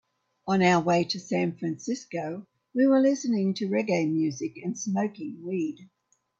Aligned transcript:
On 0.47 0.63
our 0.63 0.81
way 0.83 1.03
to 1.03 1.19
San 1.19 1.55
Francisco, 1.57 2.47
we 2.73 2.87
were 2.87 2.99
listening 2.99 3.53
to 3.53 3.67
reggae 3.69 4.11
music 4.11 4.53
and 4.63 4.75
smoking 4.75 5.45
weed. 5.45 5.91